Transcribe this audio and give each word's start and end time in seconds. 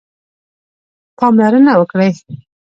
پاملرنه 1.17 1.73
وکړئ 1.77 2.09